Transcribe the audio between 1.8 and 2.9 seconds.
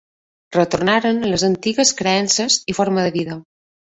creences i